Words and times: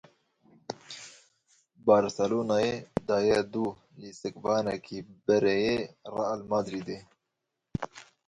Barcelonayê 1.85 2.75
daye 3.09 3.39
dû 3.53 3.65
lîstikvanekî 4.01 4.99
berê 5.25 5.57
yê 5.65 5.79
Real 6.15 6.41
Madridê. 6.51 6.99